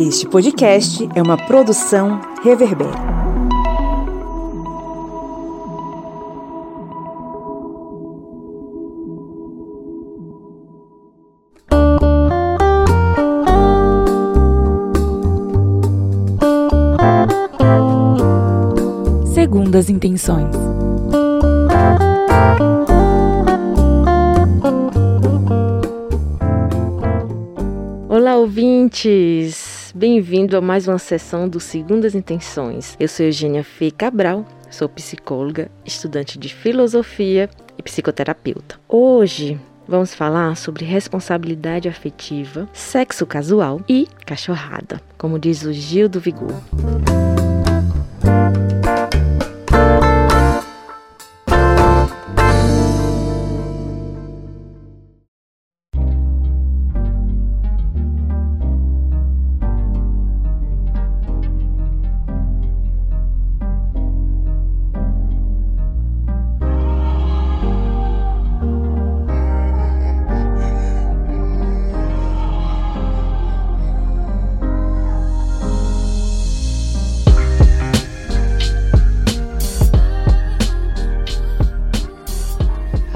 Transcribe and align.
Este 0.00 0.26
podcast 0.26 1.06
é 1.14 1.20
uma 1.20 1.36
produção 1.36 2.22
Reverber. 2.42 2.88
Segundas 19.34 19.90
intenções. 19.90 20.56
Olá, 28.08 28.36
ouvintes! 28.36 29.69
Bem-vindo 29.94 30.56
a 30.56 30.60
mais 30.60 30.86
uma 30.86 30.98
sessão 30.98 31.48
do 31.48 31.58
Segundas 31.58 32.14
Intenções. 32.14 32.96
Eu 33.00 33.08
sou 33.08 33.26
Eugênia 33.26 33.64
Fê 33.64 33.90
Cabral, 33.90 34.46
sou 34.70 34.88
psicóloga, 34.88 35.68
estudante 35.84 36.38
de 36.38 36.54
filosofia 36.54 37.50
e 37.76 37.82
psicoterapeuta. 37.82 38.76
Hoje 38.88 39.60
vamos 39.88 40.14
falar 40.14 40.56
sobre 40.56 40.84
responsabilidade 40.84 41.88
afetiva, 41.88 42.68
sexo 42.72 43.26
casual 43.26 43.80
e 43.88 44.06
cachorrada, 44.24 45.00
como 45.18 45.40
diz 45.40 45.64
o 45.64 45.72
Gil 45.72 46.08
do 46.08 46.20
Vigor. 46.20 46.54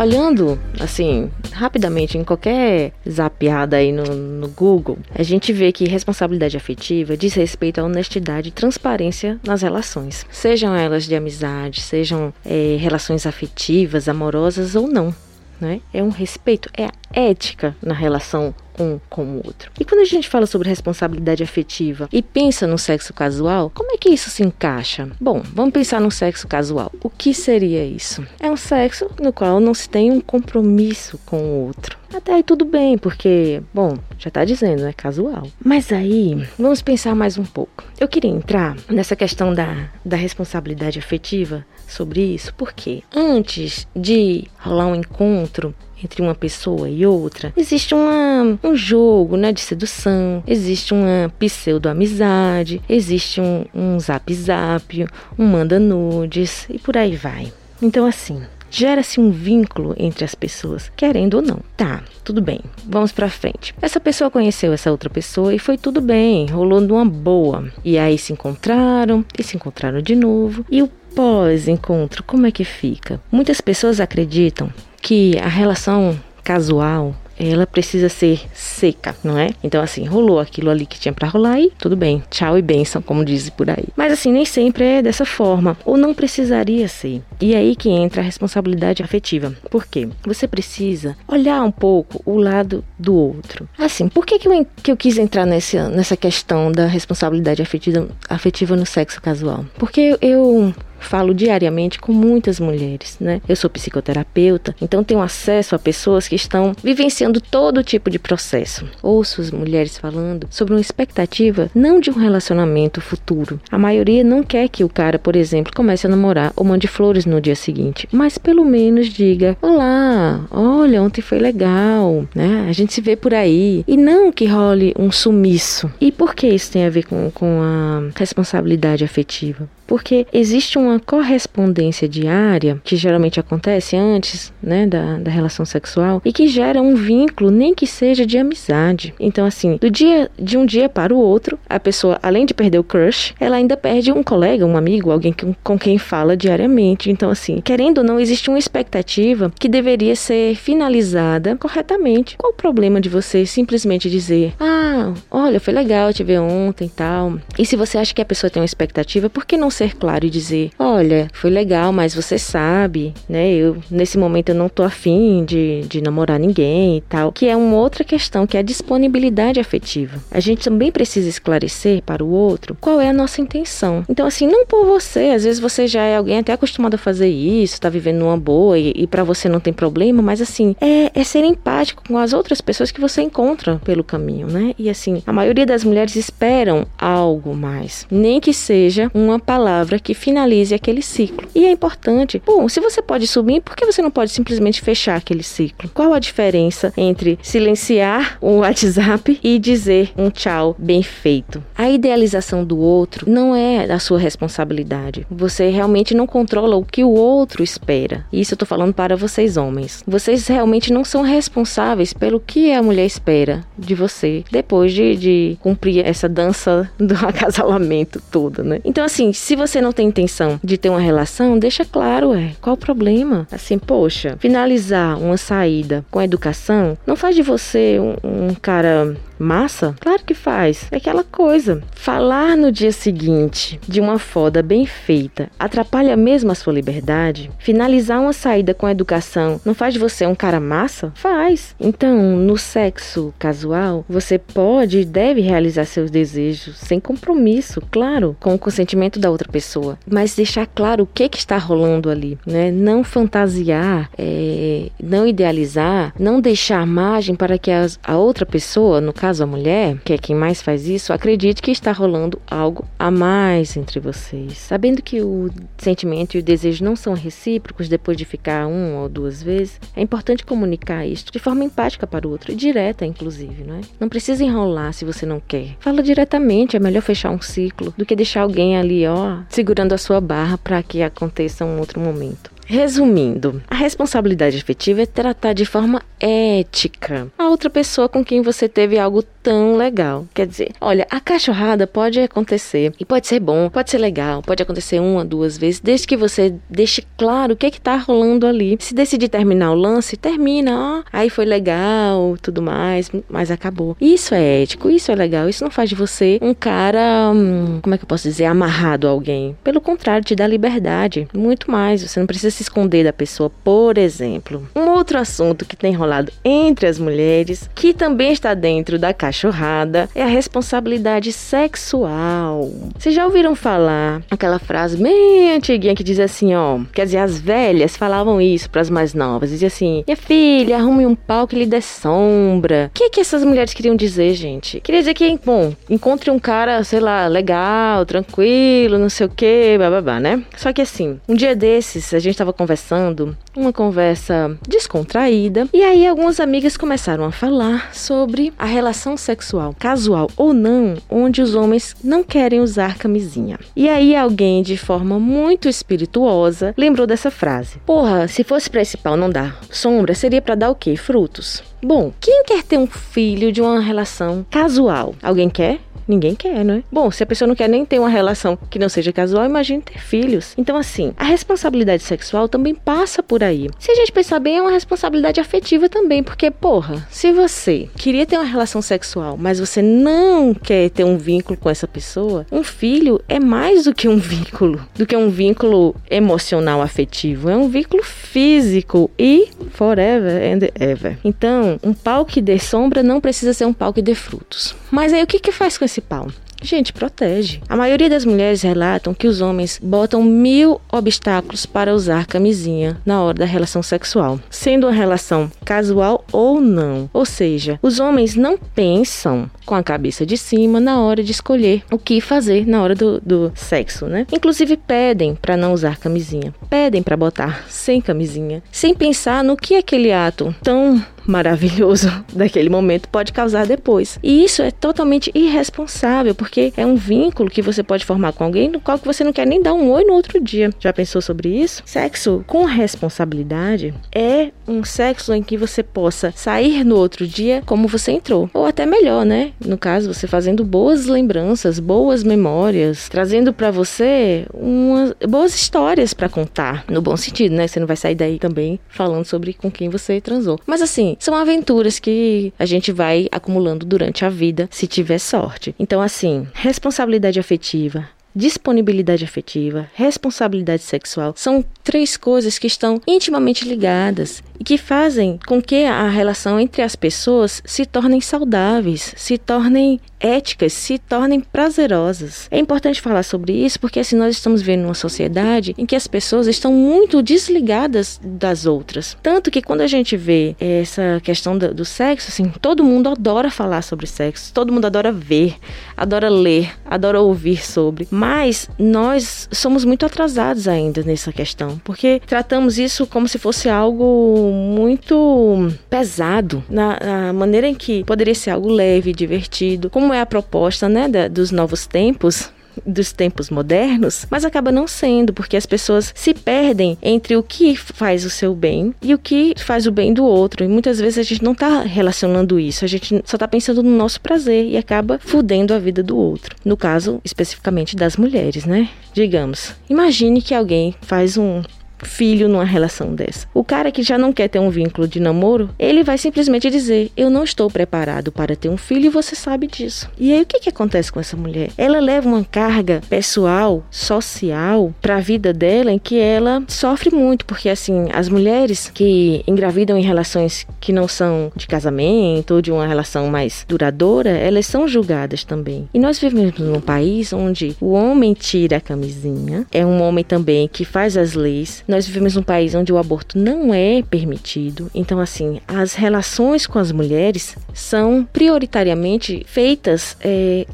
Olhando, 0.05 0.61
assim, 0.81 1.31
rapidamente 1.51 2.19
em 2.19 2.23
qualquer 2.23 2.93
zapeada 3.09 3.79
aí 3.79 3.91
no, 3.91 4.05
no, 4.05 4.49
Google, 4.49 4.99
a 5.15 5.23
gente 5.23 5.51
vê 5.51 5.73
que 5.73 5.89
responsabilidade 5.89 6.59
afetiva 6.59 7.17
diz 7.17 7.33
respeito 7.33 7.81
à 7.81 7.85
honestidade 7.85 8.51
e 8.51 8.53
transparência 8.53 9.41
nas 9.43 9.63
relações, 9.63 10.27
sejam 10.31 10.77
elas 10.77 11.05
de 11.05 11.15
amizade, 11.15 11.81
sejam 11.81 12.35
é, 12.45 12.77
relações 12.79 13.25
afetivas, 13.25 14.07
amorosas 14.07 14.77
ou 14.77 14.87
não. 14.87 15.15
Né? 15.59 15.81
É 15.91 16.03
um 16.03 16.11
respeito, 16.11 16.69
é 16.77 16.85
a 16.85 16.93
ética 17.15 17.75
na 17.81 17.95
relação 17.95 18.55
um 18.78 18.98
com 19.08 19.25
o 19.25 19.36
outro. 19.36 19.70
E 19.78 19.84
quando 19.84 20.00
a 20.00 20.05
gente 20.05 20.28
fala 20.28 20.47
sobre 20.47 20.69
responsabilidade 20.69 21.42
afetiva 21.42 22.08
e 22.12 22.22
pensa 22.22 22.67
no 22.67 22.78
sexo 22.78 23.12
casual, 23.12 23.70
como 23.75 23.92
é 23.92 23.98
que 23.98 24.11
isso 24.11 24.30
se 24.30 24.42
encaixa? 24.42 25.08
Bom, 25.20 25.42
vamos 25.53 25.72
pensar 25.72 26.00
no 26.00 26.11
sexo 26.11 26.47
casual. 26.47 26.91
O 27.02 27.11
que 27.11 27.34
seria 27.34 27.84
isso? 27.84 28.27
É 28.41 28.50
um 28.50 28.56
sexo 28.56 29.11
no 29.20 29.33
qual 29.33 29.61
não 29.61 29.75
se 29.75 29.89
tem 29.89 30.11
um 30.11 30.20
compromisso 30.20 31.19
com 31.25 31.39
o 31.39 31.67
outro. 31.67 31.98
Até 32.14 32.34
aí 32.34 32.42
tudo 32.45 32.64
bem, 32.64 32.97
porque, 32.97 33.61
bom, 33.72 33.98
já 34.19 34.30
tá 34.30 34.45
dizendo, 34.45 34.86
é 34.86 34.92
casual. 34.92 35.48
Mas 35.62 35.91
aí, 35.91 36.47
vamos 36.56 36.80
pensar 36.80 37.12
mais 37.14 37.36
um 37.36 37.45
pouco. 37.45 37.83
Eu 37.98 38.06
queria 38.06 38.30
entrar 38.30 38.77
nessa 38.89 39.17
questão 39.17 39.52
da, 39.52 39.89
da 40.05 40.17
responsabilidade 40.17 40.98
afetiva 40.98 41.67
sobre 41.89 42.20
isso, 42.20 42.52
porque 42.55 43.02
antes 43.14 43.86
de 43.95 44.45
rolar 44.58 44.86
um 44.86 44.95
encontro, 44.95 45.74
entre 46.02 46.20
uma 46.20 46.34
pessoa 46.34 46.89
e 46.89 47.06
outra, 47.06 47.52
existe 47.56 47.95
uma, 47.95 48.58
um 48.62 48.77
jogo 48.77 49.36
né, 49.36 49.52
de 49.52 49.61
sedução, 49.61 50.42
existe 50.46 50.92
uma 50.92 51.33
pseudo-amizade, 51.39 52.83
existe 52.89 53.40
um, 53.40 53.64
um 53.74 53.98
zap-zap, 53.98 55.06
um 55.39 55.46
manda 55.46 55.78
nudes 55.78 56.67
e 56.68 56.78
por 56.78 56.96
aí 56.96 57.17
vai. 57.17 57.52
Então, 57.80 58.06
assim, 58.06 58.42
gera-se 58.70 59.20
um 59.20 59.30
vínculo 59.30 59.95
entre 59.96 60.24
as 60.24 60.34
pessoas, 60.34 60.90
querendo 60.96 61.34
ou 61.34 61.42
não. 61.42 61.61
Tá, 61.77 62.02
tudo 62.24 62.42
bem, 62.42 62.61
vamos 62.84 63.12
pra 63.12 63.28
frente. 63.28 63.74
Essa 63.80 64.01
pessoa 64.01 64.30
conheceu 64.30 64.72
essa 64.72 64.90
outra 64.90 65.08
pessoa 65.08 65.55
e 65.55 65.58
foi 65.58 65.78
tudo 65.78 66.01
bem, 66.01 66.46
rolou 66.46 66.80
numa 66.80 67.05
boa. 67.05 67.70
E 67.84 67.96
aí 67.96 68.18
se 68.18 68.33
encontraram, 68.33 69.24
e 69.39 69.42
se 69.42 69.56
encontraram 69.56 70.02
de 70.02 70.16
novo. 70.16 70.66
E 70.70 70.83
o 70.83 70.90
pós-encontro, 71.14 72.23
como 72.25 72.47
é 72.47 72.51
que 72.51 72.64
fica? 72.64 73.20
Muitas 73.30 73.61
pessoas 73.61 74.01
acreditam 74.01 74.73
que 75.01 75.39
a 75.39 75.48
relação 75.48 76.19
casual 76.42 77.14
ela 77.39 77.67
precisa 77.67 78.08
ser 78.08 78.41
seca, 78.52 79.14
não 79.23 79.36
é? 79.36 79.51
Então, 79.63 79.83
assim, 79.83 80.05
rolou 80.05 80.39
aquilo 80.39 80.70
ali 80.70 80.86
que 80.86 80.98
tinha 80.98 81.13
para 81.13 81.29
rolar 81.29 81.61
e 81.61 81.73
tudo 81.79 81.97
bem, 81.97 82.23
tchau 82.30 82.57
e 82.57 82.63
benção, 82.63 83.02
como 83.02 83.25
dizem 83.25 83.52
por 83.57 83.69
aí. 83.69 83.86
Mas, 83.97 84.13
assim, 84.13 84.33
nem 84.33 84.45
sempre 84.45 84.85
é 84.85 85.02
dessa 85.02 85.25
forma, 85.25 85.77
ou 85.85 85.97
não 85.97 86.14
precisaria 86.14 86.86
ser. 86.89 87.23
E 87.41 87.55
aí 87.55 87.75
que 87.75 87.89
entra 87.89 88.20
a 88.20 88.25
responsabilidade 88.25 89.02
afetiva. 89.02 89.55
Por 89.70 89.86
quê? 89.86 90.08
Você 90.25 90.46
precisa 90.46 91.17
olhar 91.27 91.63
um 91.63 91.70
pouco 91.70 92.23
o 92.25 92.36
lado 92.36 92.85
do 92.98 93.14
outro. 93.14 93.69
Assim, 93.79 94.08
por 94.08 94.25
que, 94.25 94.39
que, 94.39 94.48
eu, 94.48 94.67
que 94.83 94.92
eu 94.92 94.96
quis 94.96 95.19
entrar 95.19 95.45
nesse, 95.45 95.77
nessa 95.89 96.17
questão 96.17 96.70
da 96.70 96.86
responsabilidade 96.86 97.63
afetiva, 97.63 98.08
afetiva 98.29 98.77
no 98.77 98.86
sexo 98.86 99.20
casual? 99.20 99.64
Porque 99.77 100.17
eu 100.20 100.73
falo 101.05 101.35
diariamente 101.35 101.98
com 101.98 102.13
muitas 102.13 102.59
mulheres, 102.59 103.17
né? 103.20 103.41
Eu 103.48 103.57
sou 103.57 103.70
psicoterapeuta, 103.70 104.75
então 104.81 105.05
tenho 105.05 105.20
acesso 105.20 105.75
a 105.75 105.79
pessoas 105.79 106.29
que 106.29 106.35
estão 106.35 106.75
vivenciando 106.83 107.41
todo 107.41 107.83
tipo 107.83 108.11
de 108.11 108.19
processo. 108.19 108.87
Ouço 109.03 109.41
as 109.41 109.51
mulheres 109.51 109.98
falando 109.98 110.47
sobre 110.51 110.75
uma 110.75 110.81
expectativa 110.81 111.70
não 111.75 112.01
de 112.01 112.11
um 112.11 112.14
relacionamento 112.14 113.01
futuro. 113.01 113.61
A 113.70 113.79
maioria 113.79 114.25
não 114.25 114.43
quer 114.43 114.69
que 114.69 114.85
o 114.85 114.89
cara, 114.89 115.19
por 115.19 115.37
exemplo, 115.37 115.73
comece 115.75 116.07
a 116.07 116.11
namorar 116.11 116.53
ou 116.57 116.64
mande 116.64 116.87
flores 116.87 117.27
no 117.27 117.41
dia 117.41 117.57
seguinte, 117.57 118.09
mas 118.13 118.39
pelo 118.39 118.64
menos 118.64 119.09
diga: 119.09 119.57
"Olá, 119.61 120.45
olha, 120.51 121.03
ontem 121.03 121.20
foi 121.20 121.39
legal", 121.39 122.27
né? 122.35 122.67
A 122.69 122.73
gente 122.73 122.95
se 122.95 123.01
vê 123.01 123.17
por 123.17 123.35
aí 123.35 123.85
e 123.87 123.97
não 123.97 124.33
que 124.33 124.47
role 124.47 124.95
um 124.98 125.11
sumiço. 125.11 125.91
E 126.01 126.11
por 126.11 126.35
que 126.35 126.47
isso 126.47 126.73
tem 126.73 126.85
a 126.87 126.91
ver 126.91 127.05
com, 127.05 127.31
com 127.31 127.61
a 127.63 128.03
responsabilidade 128.17 129.05
afetiva? 129.05 129.69
Porque 129.87 130.26
existe 130.32 130.78
uma 130.78 130.99
correspondência 130.99 132.08
diária 132.08 132.81
que 132.84 132.96
geralmente 132.96 133.40
acontece 133.40 133.96
antes 133.96 134.52
né, 134.62 134.87
da, 134.87 135.19
da 135.19 135.31
relação 135.31 135.64
sexual 135.64 136.20
e 136.25 136.32
que 136.32 136.49
gera 136.49 136.81
um 136.81 136.94
vínculo, 136.94 137.50
nem 137.50 137.75
que 137.75 137.87
seja 137.87 138.26
de 138.26 138.38
amizade. 138.38 139.14
Então, 139.19 139.46
assim, 139.46 139.76
do 139.81 139.90
dia 139.90 140.31
de 140.38 140.56
um 140.56 140.67
dia 140.67 140.88
para 140.88 141.14
o 141.14 141.19
outro, 141.19 141.58
a 141.69 141.78
pessoa, 141.78 142.19
além 142.22 142.46
de 142.46 142.55
perder 142.55 142.78
o 142.78 142.84
crush, 142.84 143.34
ela 143.38 143.56
ainda 143.56 143.76
perde 143.76 144.12
um 144.12 144.22
colega, 144.22 144.67
um 144.67 144.76
amigo, 144.76 145.11
alguém 145.11 145.32
com, 145.32 145.55
com 145.62 145.78
quem 145.78 145.99
fala 145.99 146.37
diariamente. 146.37 147.11
Então, 147.11 147.31
assim, 147.31 147.61
querendo 147.61 147.99
ou 147.99 148.05
não, 148.05 148.20
existe 148.20 148.49
uma 148.49 148.58
expectativa 148.58 149.52
que 149.58 149.69
deveria 149.69 150.16
ser 150.16 150.55
finalizada 150.56 151.56
corretamente. 151.56 152.37
Qual 152.37 152.52
o 152.52 152.56
problema 152.56 153.00
de 153.00 153.08
você 153.08 153.46
simplesmente 153.46 154.11
dizer, 154.11 154.55
ah, 154.61 155.12
olha, 155.31 155.61
foi 155.61 155.72
legal 155.72 156.12
te 156.12 156.25
ver 156.25 156.40
ontem 156.40 156.87
e 156.87 156.90
tal. 156.90 157.34
E 157.58 157.66
se 157.66 157.76
você 157.76 157.99
acha 157.99 158.14
que 158.14 158.22
a 158.22 158.25
pessoa 158.25 158.50
tem 158.50 158.61
uma 158.61 158.66
expectativa, 158.66 159.28
por 159.28 159.44
que 159.44 159.56
não 159.56 159.70
ser 159.75 159.94
claro 159.94 160.25
e 160.25 160.31
dizer: 160.31 160.70
olha, 160.79 161.29
foi 161.32 161.50
legal, 161.50 161.93
mas 161.93 162.14
você 162.14 162.38
sabe, 162.38 163.12
né? 163.29 163.52
Eu 163.52 163.76
nesse 163.90 164.17
momento 164.17 164.50
eu 164.50 164.55
não 164.55 164.69
tô 164.69 164.82
afim 164.82 165.44
de, 165.44 165.82
de 165.82 166.00
namorar 166.00 166.38
ninguém 166.38 166.99
e 166.99 167.00
tal. 167.02 167.32
Que 167.32 167.49
é 167.49 167.56
uma 167.56 167.76
outra 167.76 168.05
questão, 168.05 168.46
que 168.46 168.56
é 168.56 168.61
a 168.61 168.62
disponibilidade 168.62 169.60
afetiva. 169.60 170.19
A 170.31 170.40
gente 170.40 170.64
também 170.64 170.90
precisa 170.90 171.28
esclarecer 171.28 172.02
para 172.02 172.25
o 172.25 172.31
outro 172.31 172.76
qual 172.81 173.00
é 173.00 173.08
a 173.08 173.12
nossa 173.12 173.40
intenção. 173.40 174.04
Então, 174.08 174.26
assim, 174.26 174.46
não 174.46 174.66
por 174.66 174.87
você, 174.87 175.32
às 175.34 175.44
vezes 175.44 175.60
você 175.60 175.87
já 175.87 176.02
é 176.02 176.16
alguém 176.16 176.38
até 176.38 176.52
acostumado 176.52 176.94
a 176.94 176.99
fazer 176.99 177.28
isso, 177.28 177.81
tá 177.81 177.88
vivendo 177.88 178.19
numa 178.19 178.37
boa 178.37 178.78
e, 178.78 178.93
e 178.94 179.06
para 179.06 179.25
você 179.25 179.49
não 179.49 179.60
tem 179.60 179.72
problema, 179.72 180.22
mas 180.22 180.40
assim, 180.40 180.75
é, 180.81 181.10
é 181.14 181.25
ser 181.25 181.44
empático 181.44 182.02
com 182.06 182.19
as 182.19 182.32
outras 182.32 182.60
pessoas 182.60 182.90
que 182.90 183.00
você 183.00 183.22
encontra 183.22 183.81
pelo 183.84 184.04
caminho, 184.04 184.46
né? 184.46 184.75
E 184.78 184.88
assim, 184.88 185.22
a 185.26 185.32
maioria 185.32 185.66
das 185.66 185.84
mulheres 185.84 186.16
esperam 186.16 186.87
algo 186.99 187.54
mais, 187.54 188.06
nem 188.10 188.40
que 188.40 188.52
seja 188.52 189.10
uma 189.14 189.38
palavra 189.38 189.63
palavra 189.64 189.99
que 189.99 190.12
finalize 190.12 190.75
aquele 190.75 191.00
ciclo. 191.00 191.49
E 191.55 191.64
é 191.64 191.70
importante, 191.70 192.43
bom, 192.44 192.69
se 192.69 192.81
você 192.81 193.00
pode 193.00 193.26
subir, 193.26 193.62
por 193.62 193.75
que 193.75 193.87
você 193.87 194.02
não 194.02 194.11
pode 194.11 194.31
simplesmente 194.31 194.82
fechar 194.82 195.16
aquele 195.16 195.43
ciclo? 195.43 195.90
Qual 195.94 196.12
a 196.12 196.19
diferença 196.19 196.93
entre 196.99 197.38
silenciar 197.43 198.37
o 198.43 198.58
WhatsApp 198.61 199.40
e 199.43 199.58
dizer 199.58 200.12
um 200.19 200.28
tchau 200.28 200.76
bem 200.78 201.02
feito? 201.02 201.64
A 201.75 201.88
idealização 201.88 202.62
do 202.62 202.78
outro 202.78 203.31
não 203.31 203.56
é 203.56 203.87
da 203.87 203.99
sua 203.99 204.19
responsabilidade. 204.19 205.26
Você 205.31 205.70
realmente 205.70 206.14
não 206.14 206.26
controla 206.26 206.76
o 206.76 206.84
que 206.84 207.02
o 207.02 207.11
outro 207.11 207.62
espera. 207.62 208.26
Isso 208.31 208.52
eu 208.52 208.58
tô 208.58 208.66
falando 208.66 208.93
para 208.93 209.16
vocês 209.16 209.56
homens. 209.56 210.05
Vocês 210.06 210.46
realmente 210.46 210.93
não 210.93 211.05
são 211.05 211.22
responsáveis 211.22 212.12
pelo 212.12 212.38
que 212.38 212.70
a 212.70 212.82
mulher 212.82 213.06
espera 213.06 213.64
de 213.78 213.94
você 213.94 214.44
depois 214.50 214.93
de, 214.93 215.16
de 215.16 215.58
cumprir 215.61 216.05
essa 216.05 216.28
dança 216.28 216.90
do 216.99 217.14
acasalamento 217.14 218.20
toda, 218.31 218.62
né? 218.62 218.81
Então, 218.84 219.05
assim, 219.05 219.32
se 219.32 219.53
você 219.56 219.80
não 219.80 219.92
tem 219.92 220.08
intenção 220.08 220.60
de 220.62 220.76
ter 220.76 220.88
uma 220.88 221.00
relação, 221.00 221.58
deixa 221.58 221.84
claro, 221.84 222.34
é, 222.34 222.52
qual 222.60 222.74
o 222.74 222.78
problema? 222.78 223.46
Assim, 223.50 223.78
poxa, 223.78 224.36
finalizar 224.38 225.18
uma 225.18 225.36
saída 225.36 226.04
com 226.10 226.20
educação 226.20 226.96
não 227.06 227.16
faz 227.16 227.34
de 227.34 227.42
você 227.42 227.98
um, 227.98 228.48
um 228.48 228.54
cara 228.54 229.16
Massa? 229.38 229.94
Claro 230.00 230.22
que 230.25 230.34
faz. 230.34 230.86
É 230.90 230.96
aquela 230.96 231.25
coisa. 231.25 231.82
Falar 231.92 232.56
no 232.56 232.70
dia 232.70 232.92
seguinte 232.92 233.81
de 233.86 234.00
uma 234.00 234.19
foda 234.19 234.62
bem 234.62 234.86
feita 234.86 235.50
atrapalha 235.58 236.16
mesmo 236.16 236.52
a 236.52 236.54
sua 236.54 236.72
liberdade? 236.72 237.50
Finalizar 237.58 238.20
uma 238.20 238.32
saída 238.32 238.75
com 238.75 238.86
a 238.86 238.92
educação 238.92 239.60
não 239.64 239.75
faz 239.75 239.94
de 239.94 240.00
você 240.00 240.26
um 240.26 240.34
cara 240.34 240.60
massa? 240.60 241.12
Faz. 241.14 241.75
Então, 241.81 242.36
no 242.36 242.56
sexo 242.56 243.32
casual, 243.38 244.04
você 244.08 244.38
pode 244.38 245.00
e 245.00 245.04
deve 245.04 245.40
realizar 245.40 245.84
seus 245.84 246.10
desejos 246.10 246.76
sem 246.76 247.00
compromisso, 247.00 247.82
claro, 247.90 248.37
com 248.40 248.54
o 248.54 248.58
consentimento 248.58 249.19
da 249.19 249.30
outra 249.30 249.50
pessoa, 249.50 249.98
mas 250.06 250.34
deixar 250.34 250.66
claro 250.66 251.04
o 251.04 251.06
que, 251.06 251.28
que 251.28 251.38
está 251.38 251.56
rolando 251.56 252.10
ali, 252.10 252.38
né? 252.46 252.70
Não 252.70 253.02
fantasiar, 253.02 254.10
é, 254.19 254.90
não 255.02 255.26
idealizar, 255.26 256.12
não 256.19 256.40
deixar 256.40 256.87
margem 256.87 257.34
para 257.34 257.58
que 257.58 257.70
a, 257.70 257.87
a 258.02 258.16
outra 258.16 258.44
pessoa, 258.44 259.00
no 259.00 259.12
caso 259.12 259.24
a 259.25 259.47
mulher, 259.47 259.99
que 260.05 260.12
é 260.12 260.19
quem 260.19 260.35
mais 260.35 260.61
faz 260.61 260.87
isso, 260.87 261.12
acredite 261.12 261.62
que 261.62 261.71
está 261.71 261.93
rolando 261.93 262.41
algo 262.50 262.85
a 262.99 263.11
mais 263.11 263.76
entre 263.76 264.00
vocês. 264.00 264.59
Sabendo 264.59 265.03
que 265.03 265.21
o 265.21 265.50
sentimento 265.79 266.35
e 266.35 266.41
o 266.41 266.43
desejo 266.43 266.85
não 266.85 266.97
são 266.97 267.15
recíprocos 267.15 267.88
depois 267.88 268.17
de 268.17 268.25
ficar 268.25 268.67
uma 268.67 269.03
ou 269.03 269.09
duas 269.09 269.43
vezes, 269.43 269.81
é 269.97 270.03
importante 270.03 270.44
comunicar 270.44 271.06
isso 271.06 271.26
de 271.32 271.38
forma 271.38 271.65
empática 271.65 272.06
para 272.06 272.26
o 272.26 272.31
outro 272.31 272.53
e 272.53 272.55
direta, 272.55 273.06
inclusive, 273.06 273.65
não 273.65 273.76
é? 273.76 273.81
Não 273.99 274.09
precisa 274.09 274.44
enrolar 274.44 274.93
se 274.93 275.05
você 275.05 275.25
não 275.25 275.41
quer. 275.41 275.76
Fala 275.81 276.03
diretamente, 276.03 276.76
é 276.76 276.81
melhor 276.81 277.03
fechar 277.03 277.31
um 277.31 277.41
ciclo 277.41 277.94
do 277.97 278.06
que 278.06 278.17
deixar 278.17 278.43
alguém 278.43 278.76
ali, 278.76 279.06
ó, 279.06 279.38
segurando 279.49 279.93
a 279.93 279.99
sua 279.99 280.21
barra 280.21 280.59
para 280.59 280.82
que 280.82 281.03
aconteça 281.03 281.65
um 281.65 281.79
outro 281.79 282.00
momento. 282.00 282.53
Resumindo, 282.64 283.62
a 283.69 283.75
responsabilidade 283.75 284.56
afetiva 284.56 285.02
é 285.02 285.06
tratar 285.06 285.52
de 285.52 285.64
forma 285.64 286.02
ética 286.19 287.28
a 287.38 287.49
outra 287.49 287.69
pessoa 287.69 288.08
com 288.08 288.25
quem 288.25 288.40
você 288.40 288.69
teve 288.69 288.99
algo 288.99 289.22
tão 289.22 289.76
legal. 289.76 290.26
Quer 290.32 290.46
dizer, 290.46 290.72
olha, 290.81 291.06
a 291.11 291.20
cachorrada 291.20 291.87
pode 291.87 292.19
acontecer 292.19 292.94
e 292.99 293.05
pode 293.05 293.26
ser 293.26 293.40
bom, 293.40 293.69
pode 293.69 293.90
ser 293.90 293.99
legal, 293.99 294.43
pode 294.43 294.62
acontecer 294.62 295.00
uma, 295.00 295.22
duas 295.22 295.58
vezes, 295.58 295.81
desde 295.81 296.06
que 296.06 296.16
você 296.16 296.55
deixe 296.70 297.05
claro 297.19 297.52
o 297.52 297.56
que 297.56 297.66
é 297.66 297.70
que 297.70 297.81
tá 297.81 297.96
rolando 297.96 298.46
ali. 298.46 298.78
Se 298.81 298.94
decidir 298.94 299.28
terminar 299.28 299.72
o 299.72 299.75
lance, 299.75 300.16
termina, 300.16 300.75
ó, 300.75 301.02
aí 301.12 301.28
foi 301.28 301.44
legal, 301.44 302.37
tudo 302.40 302.62
mais, 302.62 303.11
mas 303.28 303.50
acabou. 303.50 303.94
Isso 304.00 304.34
é 304.34 304.62
ético, 304.62 304.88
isso 304.88 305.12
é 305.12 305.14
legal, 305.14 305.46
isso 305.46 305.62
não 305.62 305.70
faz 305.70 305.90
de 305.90 305.94
você 305.94 306.38
um 306.40 306.55
cara, 306.55 307.31
hum, 307.34 307.81
como 307.82 307.94
é 307.94 307.99
que 307.99 308.05
eu 308.05 308.08
posso 308.08 308.26
dizer, 308.26 308.46
amarrado 308.46 309.06
a 309.06 309.11
alguém. 309.11 309.55
Pelo 309.62 309.81
contrário, 309.81 310.25
te 310.25 310.34
dá 310.34 310.46
liberdade, 310.46 311.28
muito 311.34 311.70
mais. 311.70 312.02
Você 312.02 312.19
não 312.19 312.26
precisa 312.26 312.50
se 312.54 312.62
esconder 312.62 313.04
da 313.04 313.12
pessoa, 313.12 313.50
por 313.62 313.98
exemplo. 313.98 314.66
Um 314.74 314.88
outro 314.90 315.18
assunto 315.18 315.64
que 315.64 315.76
tem 315.76 315.92
rolado 315.92 316.32
entre 316.44 316.86
as 316.86 316.98
mulheres, 316.98 317.68
que 317.74 317.92
também 317.92 318.32
está 318.32 318.54
dentro 318.54 318.98
da 318.98 319.12
cachorrada, 319.12 320.08
é 320.14 320.22
a 320.22 320.26
responsabilidade 320.26 321.32
sexual. 321.32 322.70
Vocês 322.98 323.14
já 323.14 323.24
ouviram 323.24 323.54
falar 323.54 324.22
aquela 324.30 324.58
frase 324.58 324.96
bem 324.96 325.54
antiguinha 325.54 325.94
que 325.94 326.04
diz 326.04 326.20
assim, 326.20 326.54
ó, 326.54 326.80
quer 326.92 327.04
dizer, 327.04 327.18
as 327.18 327.38
velhas 327.38 327.96
falavam 327.96 328.40
isso 328.40 328.70
para 328.70 328.80
as 328.80 328.90
mais 328.90 329.14
novas, 329.14 329.50
dizia 329.50 329.68
assim: 329.68 330.04
"Minha 330.06 330.16
filha, 330.16 330.76
arrume 330.76 331.06
um 331.06 331.14
pau 331.14 331.46
que 331.46 331.56
lhe 331.56 331.66
dê 331.66 331.80
sombra". 331.80 332.90
O 332.90 332.94
que 332.94 333.10
que 333.10 333.20
essas 333.20 333.44
mulheres 333.44 333.74
queriam 333.74 333.96
dizer, 333.96 334.34
gente? 334.34 334.80
Queria 334.80 335.00
dizer 335.00 335.14
que, 335.14 335.38
bom, 335.44 335.74
encontre 335.90 336.30
um 336.30 336.38
cara, 336.38 336.82
sei 336.84 337.00
lá, 337.00 337.26
legal, 337.26 338.06
tranquilo, 338.06 338.98
não 338.98 339.08
sei 339.08 339.26
o 339.26 339.30
que, 339.30 339.76
bababá, 339.78 340.20
né? 340.20 340.42
Só 340.56 340.72
que 340.72 340.82
assim, 340.82 341.18
um 341.28 341.34
dia 341.34 341.54
desses 341.54 342.14
a 342.14 342.18
gente 342.18 342.34
tava 342.44 342.52
conversando, 342.52 343.35
uma 343.56 343.73
conversa 343.73 344.56
descontraída, 344.69 345.67
e 345.73 345.82
aí 345.82 346.06
algumas 346.06 346.38
amigas 346.38 346.76
começaram 346.76 347.25
a 347.25 347.32
falar 347.32 347.94
sobre 347.94 348.52
a 348.58 348.67
relação 348.67 349.17
sexual, 349.17 349.75
casual 349.79 350.29
ou 350.37 350.52
não, 350.52 350.94
onde 351.08 351.41
os 351.41 351.55
homens 351.55 351.96
não 352.05 352.23
querem 352.23 352.61
usar 352.61 352.99
camisinha. 352.99 353.58
E 353.75 353.88
aí 353.88 354.14
alguém 354.14 354.62
de 354.62 354.76
forma 354.76 355.19
muito 355.19 355.69
espirituosa 355.69 356.75
lembrou 356.76 357.06
dessa 357.06 357.31
frase: 357.31 357.79
"Porra, 357.87 358.29
se 358.29 358.44
fosse 358.44 358.69
para 358.69 358.82
esse 358.82 358.99
pau 358.99 359.17
não 359.17 359.31
dar 359.31 359.58
sombra, 359.70 360.14
seria 360.14 360.43
para 360.43 360.55
dar 360.55 360.70
o 360.70 360.75
quê? 360.75 360.97
Frutos". 360.97 361.62
Bom, 361.82 362.12
quem 362.20 362.44
quer 362.44 362.62
ter 362.62 362.79
um 362.79 362.87
filho 362.87 363.52
de 363.52 363.61
uma 363.61 363.81
relação 363.81 364.44
casual? 364.50 365.14
Alguém 365.23 365.49
quer? 365.49 365.81
Ninguém 366.06 366.34
quer, 366.34 366.64
né? 366.64 366.82
Bom, 366.90 367.10
se 367.10 367.22
a 367.22 367.26
pessoa 367.26 367.48
não 367.48 367.54
quer 367.54 367.68
nem 367.68 367.84
ter 367.84 367.98
uma 367.98 368.08
relação 368.08 368.58
que 368.70 368.78
não 368.78 368.88
seja 368.88 369.12
casual, 369.12 369.44
imagine 369.44 369.82
ter 369.82 369.98
filhos. 369.98 370.54
Então, 370.56 370.76
assim, 370.76 371.12
a 371.16 371.24
responsabilidade 371.24 372.02
sexual 372.02 372.48
também 372.48 372.74
passa 372.74 373.22
por 373.22 373.42
aí. 373.42 373.68
Se 373.78 373.90
a 373.90 373.94
gente 373.94 374.12
pensar 374.12 374.38
bem, 374.38 374.58
é 374.58 374.62
uma 374.62 374.70
responsabilidade 374.70 375.40
afetiva 375.40 375.88
também, 375.88 376.22
porque, 376.22 376.50
porra, 376.50 377.06
se 377.10 377.32
você 377.32 377.88
queria 377.96 378.26
ter 378.26 378.36
uma 378.36 378.44
relação 378.44 378.82
sexual, 378.82 379.36
mas 379.38 379.58
você 379.58 379.80
não 379.82 380.54
quer 380.54 380.90
ter 380.90 381.04
um 381.04 381.16
vínculo 381.16 381.58
com 381.58 381.70
essa 381.70 381.88
pessoa, 381.88 382.46
um 382.50 382.62
filho 382.62 383.20
é 383.28 383.40
mais 383.40 383.84
do 383.84 383.94
que 383.94 384.08
um 384.08 384.16
vínculo, 384.18 384.86
do 384.94 385.06
que 385.06 385.16
um 385.16 385.30
vínculo 385.30 385.94
emocional 386.10 386.82
afetivo, 386.82 387.48
é 387.48 387.56
um 387.56 387.68
vínculo 387.68 388.02
físico 388.02 389.10
e 389.18 389.48
forever 389.70 390.40
and 390.42 390.68
ever. 390.78 391.18
Então, 391.24 391.78
um 391.82 391.94
pau 391.94 392.24
que 392.24 392.40
dê 392.40 392.58
sombra 392.58 393.02
não 393.02 393.20
precisa 393.20 393.52
ser 393.52 393.64
um 393.64 393.72
pau 393.72 393.92
que 393.92 394.02
dê 394.02 394.14
frutos. 394.14 394.74
Mas 394.90 395.12
aí 395.12 395.22
o 395.22 395.26
que 395.26 395.38
que 395.38 395.52
faz 395.52 395.76
com 395.76 395.84
esse 395.84 395.94
pau? 396.00 396.29
Gente, 396.64 396.94
protege. 396.94 397.61
A 397.69 397.76
maioria 397.76 398.08
das 398.08 398.25
mulheres 398.25 398.62
relatam 398.62 399.12
que 399.12 399.29
os 399.29 399.43
homens 399.43 399.79
botam 399.82 400.23
mil 400.23 400.81
obstáculos 400.91 401.67
para 401.67 401.94
usar 401.94 402.26
camisinha 402.26 402.99
na 403.05 403.23
hora 403.23 403.38
da 403.38 403.44
relação 403.44 403.82
sexual, 403.82 404.41
sendo 404.49 404.87
uma 404.87 404.93
relação 404.93 405.52
casual 405.62 406.25
ou 406.32 406.62
não. 406.62 407.11
Ou 407.12 407.26
seja, 407.26 407.79
os 407.82 408.00
homens 408.00 408.35
não 408.35 408.56
pensam 408.56 409.50
com 409.67 409.75
a 409.75 409.82
cabeça 409.82 410.25
de 410.25 410.38
cima 410.38 410.81
na 410.81 411.02
hora 411.02 411.23
de 411.23 411.32
escolher 411.32 411.82
o 411.93 411.99
que 411.99 412.19
fazer 412.19 412.67
na 412.67 412.82
hora 412.82 412.94
do, 412.94 413.20
do 413.20 413.52
sexo, 413.55 414.06
né? 414.06 414.26
Inclusive 414.32 414.79
pedem 414.79 415.35
para 415.35 415.58
não 415.58 415.75
usar 415.75 415.99
camisinha, 415.99 416.55
pedem 416.70 417.02
para 417.02 417.17
botar 417.17 417.67
sem 417.69 418.00
camisinha, 418.00 418.62
sem 418.73 418.94
pensar 418.94 419.44
no 419.44 419.55
que 419.55 419.76
aquele 419.76 420.12
ato 420.12 420.55
tão 420.62 421.05
maravilhoso 421.26 422.11
daquele 422.32 422.69
momento 422.69 423.09
pode 423.09 423.32
causar 423.32 423.67
depois. 423.67 424.19
E 424.23 424.44
isso 424.44 424.62
é 424.62 424.71
totalmente 424.71 425.31
irresponsável, 425.35 426.35
porque 426.35 426.73
é 426.76 426.87
um 426.87 426.97
vínculo 426.97 427.50
que 427.50 427.62
você 427.62 427.83
pode 427.83 428.04
formar 428.04 428.33
com 428.33 428.45
alguém 428.45 428.69
no 428.69 428.81
qual 428.81 428.99
você 428.99 429.25
não 429.25 429.33
quer 429.33 429.47
nem 429.47 429.62
dar 429.62 429.75
um 429.75 429.90
oi 429.90 430.04
no 430.04 430.12
outro 430.12 430.40
dia. 430.40 430.71
Já 430.78 430.93
pensou 430.93 431.21
sobre 431.21 431.49
isso? 431.49 431.83
Sexo 431.85 432.45
com 432.47 432.64
responsabilidade 432.64 433.95
é 434.14 434.50
um 434.66 434.85
sexo 434.85 435.33
em 435.33 435.43
que 435.43 435.57
você 435.57 435.83
possa 435.83 436.33
sair 436.35 436.85
no 436.85 436.97
outro 436.97 437.26
dia 437.26 437.62
como 437.66 437.88
você 437.88 438.12
entrou, 438.12 438.50
ou 438.52 438.66
até 438.66 438.87
melhor, 438.87 439.25
né? 439.25 439.52
No 439.64 439.78
caso, 439.78 440.12
você 440.12 440.26
fazendo 440.26 440.64
boas 440.64 441.07
lembranças, 441.07 441.78
boas 441.78 442.23
memórias, 442.23 443.09
trazendo 443.09 443.52
para 443.52 443.71
você 443.71 444.47
umas 444.52 445.12
boas 445.28 445.54
histórias 445.54 446.14
para 446.14 446.28
contar, 446.28 446.85
no 446.88 447.02
bom 447.02 447.16
sentido, 447.16 447.54
né? 447.54 447.66
Você 447.66 447.81
não 447.81 447.87
vai 447.87 447.97
sair 447.97 448.14
daí 448.14 448.38
também 448.38 448.78
falando 448.88 449.25
sobre 449.25 449.52
com 449.52 449.71
quem 449.71 449.88
você 449.88 450.21
transou. 450.21 450.59
Mas 450.66 450.83
assim, 450.83 451.13
são 451.18 451.35
aventuras 451.35 451.99
que 451.99 452.52
a 452.59 452.64
gente 452.64 452.90
vai 452.92 453.28
acumulando 453.30 453.85
durante 453.87 454.25
a 454.25 454.28
vida, 454.28 454.68
se 454.71 454.87
tiver 454.87 455.18
sorte. 455.18 455.75
Então, 455.78 456.00
assim, 456.00 456.47
responsabilidade 456.54 457.38
afetiva, 457.38 458.09
disponibilidade 458.35 459.25
afetiva, 459.25 459.88
responsabilidade 459.95 460.83
sexual 460.83 461.35
são 461.37 461.64
três 461.83 462.17
coisas 462.17 462.59
que 462.59 462.67
estão 462.67 463.00
intimamente 463.07 463.69
ligadas 463.69 464.43
e 464.59 464.64
que 464.64 464.79
fazem 464.79 465.38
com 465.47 465.61
que 465.61 465.85
a 465.85 466.09
relação 466.09 466.59
entre 466.59 466.83
as 466.83 466.97
pessoas 466.97 467.62
se 467.64 467.85
tornem 467.85 468.21
saudáveis, 468.21 469.14
se 469.17 469.37
tornem 469.38 470.00
éticas, 470.19 470.73
se 470.73 470.99
tornem 470.99 471.41
prazerosas. 471.41 472.49
É 472.50 472.59
importante 472.59 473.00
falar 473.00 473.23
sobre 473.23 473.53
isso 473.53 473.79
porque 473.79 474.00
assim 474.00 474.17
nós 474.17 474.35
estamos 474.35 474.62
vivendo 474.62 474.87
uma 474.87 474.95
sociedade 474.95 475.75
em 475.76 475.85
que 475.85 475.95
as 475.95 476.07
pessoas 476.07 476.47
estão 476.47 476.73
muito 476.73 477.23
desligadas 477.23 478.19
das 478.25 478.64
outras. 478.64 479.17
Tanto 479.23 479.50
que 479.50 479.61
quando 479.61 479.83
a 479.83 479.87
gente 479.87 480.17
vê 480.17 480.57
essa 480.59 481.21
questão 481.23 481.59
do, 481.59 481.75
do 481.75 481.85
sexo, 481.85 482.29
assim, 482.31 482.49
todo 482.61 482.83
mundo 482.83 483.11
adora 483.11 483.50
falar 483.50 483.83
sobre 483.83 484.07
sexo, 484.07 484.53
todo 484.53 484.73
mundo 484.73 484.87
adora 484.87 485.12
ver, 485.12 485.57
adora 485.97 486.29
ler, 486.29 486.73
adora 486.87 487.21
ouvir 487.21 487.64
sobre, 487.64 488.09
mas 488.25 488.71
nós 488.78 489.49
somos 489.52 489.85
muito 489.85 490.07
atrasados 490.07 490.66
ainda 490.66 491.02
nessa 491.02 491.31
questão, 491.31 491.78
porque 491.85 492.23
tratamos 492.26 492.78
isso 492.78 493.07
como 493.07 493.28
se 493.28 493.38
fosse 493.38 493.69
algo 493.69 494.50
muito 494.50 495.71
pesado, 495.90 496.64
na, 496.71 496.99
na 496.99 497.33
maneira 497.35 497.69
em 497.69 497.75
que 497.75 498.02
poderia 498.04 498.35
ser 498.35 498.50
algo 498.50 498.69
leve, 498.69 499.12
divertido, 499.12 499.90
como 499.90 500.12
é 500.14 500.23
a 500.23 500.26
proposta 500.26 500.88
né, 500.88 501.07
da, 501.07 501.28
dos 501.28 501.50
novos 501.50 501.87
tempos, 501.87 502.50
dos 502.87 503.12
tempos 503.12 503.50
modernos, 503.50 504.26
mas 504.31 504.45
acaba 504.45 504.73
não 504.73 504.87
sendo, 504.87 505.33
porque 505.33 505.57
as 505.57 505.66
pessoas 505.66 506.12
se 506.14 506.35
perdem 506.35 506.97
entre 507.02 507.37
o 507.37 507.43
que 507.43 507.76
faz 507.76 508.25
o 508.25 508.31
seu 508.31 508.54
bem 508.54 508.95
e 509.02 509.14
o 509.14 509.19
que 509.19 509.54
faz 509.59 509.87
o 509.87 509.93
bem 509.93 510.12
do 510.12 510.25
outro. 510.25 510.64
E 510.64 510.69
muitas 510.69 510.99
vezes 510.99 511.19
a 511.19 511.23
gente 511.23 511.43
não 511.43 511.52
está 511.52 511.83
relacionando 511.83 512.59
isso, 512.59 512.85
a 512.85 512.88
gente 512.88 513.23
só 513.25 513.37
está 513.37 513.49
pensando 513.49 513.83
no 513.83 513.90
nosso 513.90 514.21
prazer 514.21 514.66
e 514.66 514.76
acaba 514.76 515.19
fudendo 515.23 515.75
a 515.75 515.78
vida 515.78 516.02
do 516.02 516.16
outro. 516.16 516.57
No 516.64 516.76
caso, 516.76 517.21
especificamente 517.25 517.97
das 517.97 518.16
mulheres, 518.16 518.64
né? 518.64 518.88
Digamos, 519.12 519.75
imagine 519.88 520.43
que 520.43 520.54
alguém 520.54 520.95
faz 521.02 521.37
um 521.37 521.62
filho 522.04 522.49
numa 522.49 522.64
relação 522.64 523.14
dessa. 523.14 523.46
O 523.52 523.64
cara 523.64 523.90
que 523.90 524.02
já 524.02 524.18
não 524.18 524.32
quer 524.32 524.49
ter 524.49 524.58
um 524.58 524.70
vínculo 524.70 525.08
de 525.08 525.20
namoro, 525.20 525.70
ele 525.78 526.02
vai 526.02 526.18
simplesmente 526.18 526.70
dizer: 526.70 527.11
Eu 527.16 527.30
não 527.30 527.44
estou 527.44 527.70
preparado 527.70 528.30
para 528.30 528.56
ter 528.56 528.68
um 528.68 528.76
filho 528.76 529.06
e 529.06 529.11
você 529.11 529.34
sabe 529.34 529.66
disso. 529.66 530.11
E 530.18 530.32
aí 530.32 530.42
o 530.42 530.46
que, 530.46 530.61
que 530.61 530.68
acontece 530.68 531.12
com 531.12 531.20
essa 531.20 531.37
mulher? 531.37 531.70
Ela 531.76 532.00
leva 532.00 532.28
uma 532.28 532.44
carga 532.44 533.00
pessoal, 533.08 533.84
social, 533.90 534.94
para 535.00 535.16
a 535.16 535.20
vida 535.20 535.52
dela 535.52 535.92
em 535.92 535.99
que 535.99 536.18
ela 536.18 536.62
sofre 536.68 537.11
muito, 537.11 537.44
porque 537.44 537.68
assim, 537.68 538.08
as 538.12 538.28
mulheres 538.28 538.90
que 538.92 539.42
engravidam 539.46 539.96
em 539.99 540.02
relações 540.02 540.66
que 540.80 540.92
não 540.92 541.08
são 541.08 541.50
de 541.54 541.66
casamento 541.66 542.54
ou 542.54 542.62
de 542.62 542.70
uma 542.70 542.87
relação 542.87 543.28
mais 543.28 543.64
duradoura, 543.68 544.30
elas 544.30 544.66
são 544.66 544.87
julgadas 544.87 545.44
também. 545.44 545.88
E 545.92 545.99
nós 545.99 546.18
vivemos 546.18 546.58
num 546.58 546.80
país 546.80 547.32
onde 547.32 547.76
o 547.80 547.92
homem 547.92 548.34
tira 548.34 548.76
a 548.76 548.80
camisinha, 548.80 549.66
é 549.73 549.84
um 549.84 550.02
homem 550.02 550.25
também 550.25 550.68
que 550.68 550.84
faz 550.84 551.16
as 551.16 551.34
leis, 551.34 551.82
nós 551.94 552.08
vivemos 552.08 552.34
num 552.34 552.42
país 552.42 552.74
onde 552.74 552.92
o 552.92 552.98
aborto 552.98 553.38
não 553.38 553.72
é 553.72 554.02
permitido, 554.02 554.90
então, 554.92 555.20
assim, 555.20 555.60
as 555.68 555.94
relações 555.94 556.66
com 556.66 556.80
as 556.80 556.90
mulheres 556.90 557.56
são 557.72 558.26
prioritariamente 558.32 559.44
feitas 559.46 560.16
é, 560.20 560.66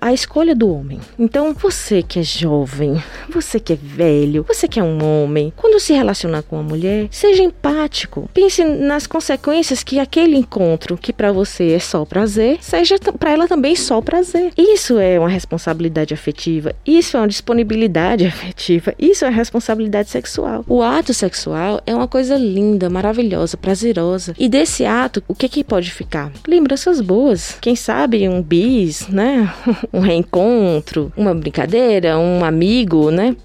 à 0.00 0.12
escolha 0.12 0.54
do 0.54 0.72
homem. 0.72 1.00
Então, 1.18 1.54
você 1.54 2.02
que 2.02 2.18
é 2.18 2.22
jovem, 2.22 3.02
você 3.28 3.60
que 3.60 3.72
é 3.72 3.76
velho, 3.76 4.44
você 4.46 4.66
que 4.66 4.80
é 4.80 4.82
um 4.82 5.02
homem, 5.04 5.52
quando 5.56 5.80
se 5.80 5.92
relacionar 5.92 6.42
com 6.42 6.56
uma 6.56 6.62
mulher, 6.62 7.08
seja 7.10 7.42
empático. 7.42 8.28
Pense 8.32 8.64
nas 8.64 9.06
consequências 9.06 9.82
que 9.82 9.98
aquele 9.98 10.36
encontro, 10.36 10.96
que 10.96 11.12
para 11.12 11.32
você 11.32 11.72
é 11.72 11.78
só 11.78 12.04
prazer, 12.04 12.58
seja 12.60 12.98
para 13.18 13.32
ela 13.32 13.48
também 13.48 13.76
só 13.76 14.00
prazer. 14.00 14.52
Isso 14.56 14.98
é 14.98 15.18
uma 15.18 15.28
responsabilidade 15.28 16.14
afetiva, 16.14 16.74
isso 16.86 17.16
é 17.16 17.20
uma 17.20 17.28
disponibilidade 17.28 18.26
afetiva, 18.26 18.94
isso 18.98 19.24
é 19.24 19.28
responsabilidade 19.30 20.08
sexual 20.10 20.30
sexual. 20.40 20.64
O 20.68 20.82
ato 20.82 21.12
sexual 21.12 21.80
é 21.86 21.94
uma 21.94 22.08
coisa 22.08 22.36
linda, 22.36 22.88
maravilhosa, 22.88 23.56
prazerosa. 23.56 24.34
E 24.38 24.48
desse 24.48 24.84
ato, 24.84 25.22
o 25.26 25.34
que 25.34 25.48
que 25.48 25.64
pode 25.64 25.90
ficar? 25.90 26.32
Lembranças 26.46 27.00
boas. 27.00 27.58
Quem 27.60 27.74
sabe 27.76 28.28
um 28.28 28.42
bis, 28.42 29.08
né? 29.08 29.52
um 29.92 30.00
reencontro, 30.00 31.12
uma 31.16 31.34
brincadeira, 31.34 32.18
um 32.18 32.44
amigo, 32.44 33.10
né? 33.10 33.36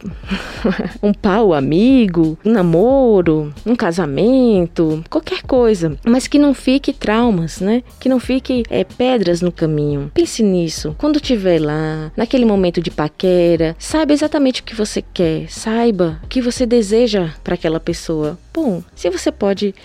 um 1.01 1.13
pau 1.13 1.54
amigo, 1.54 2.38
um 2.46 2.51
namoro, 2.51 3.54
um 3.65 3.75
casamento, 3.75 5.04
qualquer 5.10 5.42
coisa. 5.44 5.98
Mas 6.06 6.27
que 6.27 6.39
não 6.39 6.54
fique 6.54 6.94
traumas, 6.94 7.60
né? 7.60 7.84
Que 8.00 8.10
não 8.10 8.20
fique 8.20 8.63
é, 8.70 8.84
pedras 8.84 9.42
no 9.42 9.51
caminho. 9.51 10.12
Pense 10.13 10.44
nisso. 10.44 10.96
Quando 10.98 11.18
estiver 11.18 11.60
lá, 11.60 12.12
naquele 12.15 12.46
momento 12.46 12.82
de 12.82 12.92
paquera, 12.92 13.75
saiba 13.80 14.13
exatamente 14.13 14.62
o 14.62 14.63
que 14.63 14.75
você 14.75 15.01
quer. 15.01 15.50
Saiba 15.50 16.20
o 16.24 16.27
que 16.27 16.42
você 16.42 16.65
deseja 16.65 17.30
para 17.44 17.56
aquela 17.56 17.80
pessoa. 17.80 18.38
Bom, 18.54 18.82
se 18.96 19.10
você 19.10 19.32
pode 19.32 19.75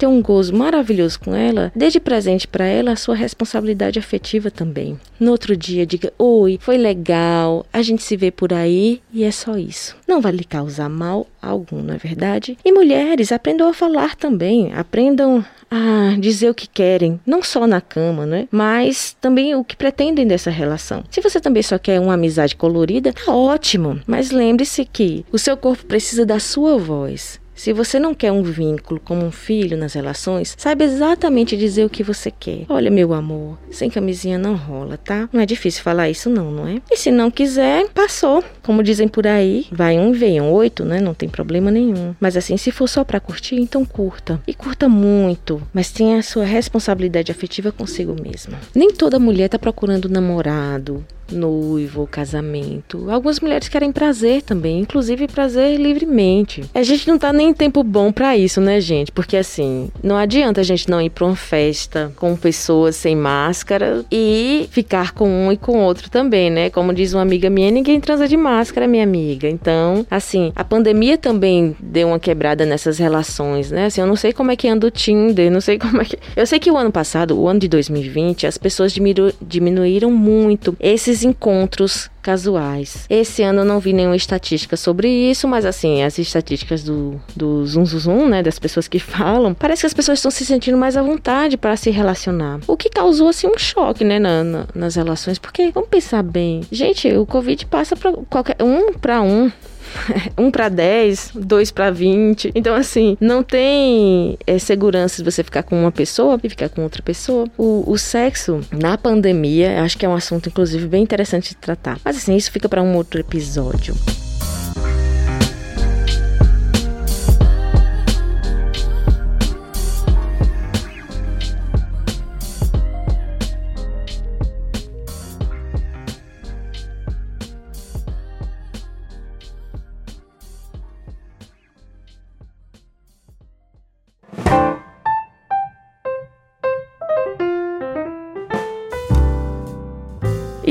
ter 0.00 0.06
um 0.06 0.22
gozo 0.22 0.56
maravilhoso 0.56 1.20
com 1.20 1.34
ela, 1.34 1.70
dê 1.76 1.90
de 1.90 2.00
presente 2.00 2.48
para 2.48 2.64
ela 2.64 2.92
a 2.92 2.96
sua 2.96 3.14
responsabilidade 3.14 3.98
afetiva 3.98 4.50
também. 4.50 4.98
No 5.18 5.30
outro 5.30 5.54
dia, 5.54 5.84
diga: 5.84 6.10
Oi, 6.18 6.58
foi 6.60 6.78
legal, 6.78 7.66
a 7.70 7.82
gente 7.82 8.02
se 8.02 8.16
vê 8.16 8.30
por 8.30 8.52
aí 8.54 9.02
e 9.12 9.22
é 9.22 9.30
só 9.30 9.58
isso. 9.58 9.94
Não 10.08 10.20
vai 10.20 10.32
lhe 10.32 10.44
causar 10.44 10.88
mal 10.88 11.26
algum, 11.40 11.82
não 11.82 11.94
é 11.94 11.98
verdade? 11.98 12.56
E 12.64 12.72
mulheres, 12.72 13.30
aprendam 13.30 13.68
a 13.68 13.74
falar 13.74 14.16
também, 14.16 14.72
aprendam 14.72 15.44
a 15.70 16.16
dizer 16.18 16.50
o 16.50 16.54
que 16.54 16.66
querem, 16.66 17.20
não 17.24 17.42
só 17.42 17.66
na 17.66 17.80
cama, 17.80 18.26
né? 18.26 18.48
Mas 18.50 19.16
também 19.20 19.54
o 19.54 19.62
que 19.62 19.76
pretendem 19.76 20.26
dessa 20.26 20.50
relação. 20.50 21.04
Se 21.10 21.20
você 21.20 21.40
também 21.40 21.62
só 21.62 21.78
quer 21.78 22.00
uma 22.00 22.14
amizade 22.14 22.56
colorida, 22.56 23.12
tá 23.12 23.32
ótimo, 23.32 24.00
mas 24.06 24.30
lembre-se 24.30 24.84
que 24.84 25.24
o 25.30 25.38
seu 25.38 25.56
corpo 25.56 25.86
precisa 25.86 26.26
da 26.26 26.40
sua 26.40 26.76
voz. 26.76 27.39
Se 27.60 27.74
você 27.74 28.00
não 28.00 28.14
quer 28.14 28.32
um 28.32 28.42
vínculo 28.42 28.98
como 28.98 29.22
um 29.22 29.30
filho 29.30 29.76
nas 29.76 29.92
relações, 29.92 30.54
saiba 30.56 30.82
exatamente 30.82 31.58
dizer 31.58 31.84
o 31.84 31.90
que 31.90 32.02
você 32.02 32.30
quer. 32.30 32.64
Olha, 32.70 32.90
meu 32.90 33.12
amor, 33.12 33.58
sem 33.70 33.90
camisinha 33.90 34.38
não 34.38 34.56
rola, 34.56 34.96
tá? 34.96 35.28
Não 35.30 35.42
é 35.42 35.44
difícil 35.44 35.82
falar 35.82 36.08
isso, 36.08 36.30
não, 36.30 36.50
não 36.50 36.66
é? 36.66 36.80
E 36.90 36.96
se 36.96 37.10
não 37.10 37.30
quiser, 37.30 37.86
passou. 37.90 38.42
Como 38.62 38.82
dizem 38.82 39.06
por 39.06 39.26
aí, 39.26 39.66
vai 39.70 39.98
um 39.98 40.14
e 40.14 40.16
vem 40.16 40.40
um 40.40 40.50
oito, 40.52 40.86
né? 40.86 41.02
Não 41.02 41.12
tem 41.12 41.28
problema 41.28 41.70
nenhum. 41.70 42.14
Mas 42.18 42.34
assim, 42.34 42.56
se 42.56 42.70
for 42.70 42.88
só 42.88 43.04
para 43.04 43.20
curtir, 43.20 43.56
então 43.56 43.84
curta. 43.84 44.40
E 44.46 44.54
curta 44.54 44.88
muito, 44.88 45.60
mas 45.70 45.92
tenha 45.92 46.18
a 46.18 46.22
sua 46.22 46.46
responsabilidade 46.46 47.30
afetiva 47.30 47.70
consigo 47.70 48.16
mesma. 48.22 48.58
Nem 48.74 48.90
toda 48.90 49.18
mulher 49.18 49.50
tá 49.50 49.58
procurando 49.58 50.08
namorado, 50.08 51.04
noivo, 51.30 52.06
casamento. 52.06 53.10
Algumas 53.10 53.40
mulheres 53.40 53.68
querem 53.68 53.92
prazer 53.92 54.42
também, 54.42 54.80
inclusive 54.80 55.26
prazer 55.28 55.78
livremente. 55.78 56.62
A 56.74 56.82
gente 56.82 57.08
não 57.08 57.18
tá 57.18 57.32
nem 57.32 57.50
em 57.50 57.54
tempo 57.54 57.82
bom 57.82 58.12
para 58.12 58.36
isso, 58.36 58.60
né, 58.60 58.80
gente? 58.80 59.12
Porque 59.12 59.36
assim, 59.36 59.90
não 60.02 60.16
adianta 60.16 60.60
a 60.60 60.64
gente 60.64 60.88
não 60.88 61.00
ir 61.00 61.10
pra 61.10 61.24
uma 61.24 61.36
festa 61.36 62.12
com 62.16 62.36
pessoas 62.36 62.96
sem 62.96 63.16
máscara 63.16 64.04
e 64.10 64.68
ficar 64.70 65.12
com 65.12 65.28
um 65.28 65.52
e 65.52 65.56
com 65.56 65.78
outro 65.78 66.10
também, 66.10 66.50
né? 66.50 66.70
Como 66.70 66.92
diz 66.92 67.12
uma 67.12 67.22
amiga 67.22 67.50
minha, 67.50 67.70
ninguém 67.70 68.00
transa 68.00 68.26
de 68.26 68.36
máscara, 68.36 68.86
minha 68.86 69.04
amiga. 69.04 69.48
Então, 69.48 70.06
assim, 70.10 70.52
a 70.54 70.64
pandemia 70.64 71.16
também 71.16 71.76
deu 71.80 72.08
uma 72.08 72.18
quebrada 72.18 72.64
nessas 72.66 72.98
relações, 72.98 73.70
né? 73.70 73.86
Assim, 73.86 74.00
eu 74.00 74.06
não 74.06 74.16
sei 74.16 74.32
como 74.32 74.50
é 74.50 74.56
que 74.56 74.68
anda 74.68 74.86
o 74.86 74.90
Tinder, 74.90 75.50
não 75.50 75.60
sei 75.60 75.78
como 75.78 76.00
é 76.00 76.04
que. 76.04 76.18
Eu 76.36 76.46
sei 76.46 76.58
que 76.58 76.70
o 76.70 76.76
ano 76.76 76.92
passado, 76.92 77.38
o 77.38 77.48
ano 77.48 77.60
de 77.60 77.68
2020, 77.68 78.46
as 78.46 78.58
pessoas 78.58 78.92
diminu... 78.92 79.32
diminuíram 79.40 80.10
muito 80.10 80.76
esses 80.80 81.19
encontros 81.24 82.10
casuais. 82.22 83.06
Esse 83.08 83.42
ano 83.42 83.60
eu 83.60 83.64
não 83.64 83.80
vi 83.80 83.92
nenhuma 83.92 84.16
estatística 84.16 84.76
sobre 84.76 85.08
isso, 85.08 85.48
mas 85.48 85.64
assim, 85.64 86.02
as 86.02 86.18
estatísticas 86.18 86.82
do, 86.82 87.20
do 87.34 87.66
zum 87.66 88.28
né, 88.28 88.42
das 88.42 88.58
pessoas 88.58 88.86
que 88.86 88.98
falam, 89.00 89.54
parece 89.54 89.82
que 89.82 89.86
as 89.86 89.94
pessoas 89.94 90.18
estão 90.18 90.30
se 90.30 90.44
sentindo 90.44 90.76
mais 90.76 90.96
à 90.96 91.02
vontade 91.02 91.56
para 91.56 91.76
se 91.76 91.90
relacionar. 91.90 92.60
O 92.66 92.76
que 92.76 92.90
causou 92.90 93.28
assim 93.28 93.46
um 93.46 93.58
choque, 93.58 94.04
né, 94.04 94.18
na, 94.18 94.44
na, 94.44 94.66
nas 94.74 94.94
relações, 94.94 95.38
porque 95.38 95.70
vamos 95.72 95.88
pensar 95.88 96.22
bem, 96.22 96.62
gente, 96.70 97.08
o 97.12 97.26
Covid 97.26 97.66
passa 97.66 97.96
para 97.96 98.12
qualquer 98.28 98.56
um 98.60 98.92
para 98.92 99.22
um, 99.22 99.50
um 100.36 100.50
para 100.50 100.68
10, 100.68 101.32
dois 101.34 101.70
para 101.70 101.90
20. 101.90 102.52
Então, 102.54 102.74
assim, 102.74 103.16
não 103.20 103.42
tem 103.42 104.38
é, 104.46 104.58
segurança 104.58 105.22
de 105.22 105.30
você 105.30 105.42
ficar 105.42 105.62
com 105.62 105.80
uma 105.80 105.92
pessoa 105.92 106.38
e 106.42 106.48
ficar 106.48 106.68
com 106.68 106.82
outra 106.82 107.02
pessoa. 107.02 107.46
O, 107.56 107.84
o 107.86 107.98
sexo 107.98 108.60
na 108.72 108.96
pandemia, 108.96 109.82
acho 109.82 109.96
que 109.96 110.06
é 110.06 110.08
um 110.08 110.14
assunto, 110.14 110.48
inclusive, 110.48 110.86
bem 110.86 111.02
interessante 111.02 111.50
de 111.50 111.56
tratar. 111.56 111.98
Mas, 112.04 112.16
assim, 112.16 112.36
isso 112.36 112.50
fica 112.50 112.68
para 112.68 112.82
um 112.82 112.94
outro 112.96 113.20
episódio. 113.20 113.94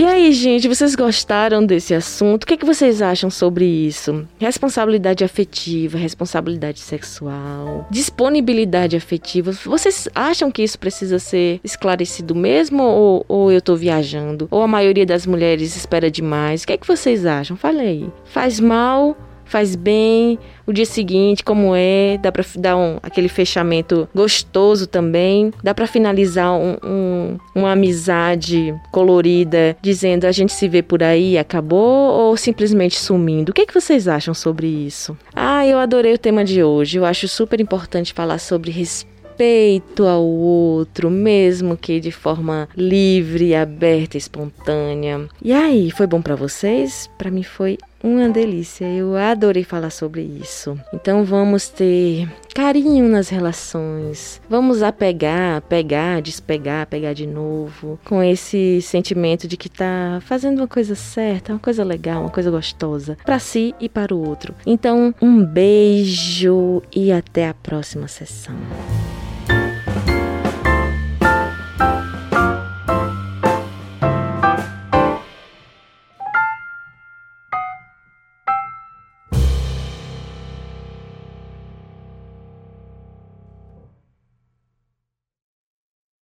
Aí, 0.05 0.31
gente, 0.31 0.67
vocês 0.67 0.95
gostaram 0.95 1.65
desse 1.65 1.93
assunto? 1.93 2.43
O 2.43 2.47
que, 2.47 2.53
é 2.53 2.57
que 2.57 2.65
vocês 2.65 3.01
acham 3.01 3.29
sobre 3.29 3.65
isso? 3.65 4.27
Responsabilidade 4.39 5.23
afetiva, 5.23 5.97
responsabilidade 5.97 6.79
sexual, 6.79 7.87
disponibilidade 7.89 8.95
afetiva. 8.95 9.51
Vocês 9.51 10.07
acham 10.13 10.51
que 10.51 10.63
isso 10.63 10.77
precisa 10.77 11.19
ser 11.19 11.59
esclarecido 11.63 12.35
mesmo 12.35 12.83
ou, 12.83 13.25
ou 13.27 13.51
eu 13.51 13.61
tô 13.61 13.75
viajando? 13.75 14.47
Ou 14.51 14.61
a 14.61 14.67
maioria 14.67 15.05
das 15.05 15.25
mulheres 15.25 15.75
espera 15.75 16.11
demais? 16.11 16.63
O 16.63 16.67
que 16.67 16.73
é 16.73 16.77
que 16.77 16.87
vocês 16.87 17.25
acham? 17.25 17.57
Fale 17.57 17.79
aí. 17.79 18.09
Faz 18.25 18.59
mal 18.59 19.17
faz 19.49 19.75
bem. 19.75 20.39
O 20.65 20.71
dia 20.71 20.85
seguinte, 20.85 21.43
como 21.43 21.73
é, 21.75 22.17
dá 22.21 22.31
para 22.31 22.45
dar 22.55 22.77
um, 22.77 22.97
aquele 23.01 23.27
fechamento 23.27 24.07
gostoso 24.13 24.87
também. 24.87 25.51
Dá 25.63 25.73
para 25.73 25.87
finalizar 25.87 26.51
um, 26.53 26.77
um, 26.83 27.37
uma 27.55 27.71
amizade 27.71 28.73
colorida, 28.91 29.75
dizendo 29.81 30.25
a 30.25 30.31
gente 30.31 30.53
se 30.53 30.67
vê 30.67 30.81
por 30.81 31.01
aí, 31.01 31.37
acabou, 31.37 32.11
ou 32.11 32.37
simplesmente 32.37 32.97
sumindo. 32.97 33.51
O 33.51 33.53
que, 33.53 33.61
é 33.61 33.65
que 33.65 33.73
vocês 33.73 34.07
acham 34.07 34.33
sobre 34.33 34.67
isso? 34.67 35.17
Ah, 35.35 35.65
eu 35.65 35.79
adorei 35.79 36.13
o 36.13 36.19
tema 36.19 36.45
de 36.45 36.63
hoje. 36.63 36.97
Eu 36.97 37.05
acho 37.05 37.27
super 37.27 37.59
importante 37.59 38.13
falar 38.13 38.37
sobre 38.37 38.71
respeito 38.71 39.19
respeito 39.39 40.05
ao 40.05 40.25
outro, 40.25 41.09
mesmo 41.09 41.77
que 41.77 42.01
de 42.01 42.11
forma 42.11 42.67
livre, 42.75 43.55
aberta, 43.55 44.17
espontânea. 44.17 45.29
E 45.41 45.53
aí, 45.53 45.89
foi 45.91 46.05
bom 46.05 46.21
para 46.21 46.35
vocês? 46.35 47.09
Para 47.17 47.31
mim 47.31 47.43
foi 47.43 47.77
uma 48.03 48.29
delícia, 48.29 48.85
eu 48.85 49.15
adorei 49.15 49.63
falar 49.63 49.89
sobre 49.89 50.21
isso. 50.21 50.79
Então 50.93 51.23
vamos 51.23 51.67
ter 51.69 52.29
carinho 52.53 53.07
nas 53.07 53.29
relações, 53.29 54.41
vamos 54.49 54.81
apegar, 54.83 55.61
pegar, 55.61 56.21
despegar, 56.21 56.87
pegar 56.87 57.13
de 57.13 57.25
novo, 57.25 57.99
com 58.03 58.21
esse 58.21 58.81
sentimento 58.81 59.47
de 59.47 59.57
que 59.57 59.69
tá 59.69 60.19
fazendo 60.21 60.59
uma 60.59 60.67
coisa 60.67 60.95
certa, 60.95 61.53
uma 61.53 61.59
coisa 61.59 61.83
legal, 61.83 62.21
uma 62.21 62.29
coisa 62.29 62.51
gostosa, 62.51 63.17
para 63.25 63.39
si 63.39 63.73
e 63.79 63.87
para 63.87 64.13
o 64.13 64.27
outro. 64.27 64.53
Então, 64.65 65.13
um 65.21 65.43
beijo 65.43 66.81
e 66.95 67.11
até 67.11 67.47
a 67.47 67.53
próxima 67.53 68.07
sessão. 68.07 68.55